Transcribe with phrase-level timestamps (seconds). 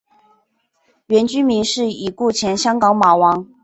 [1.05, 3.47] 原居民是已故前香港马王。